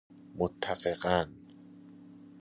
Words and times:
متفقا 0.35 1.23
ً 1.23 1.33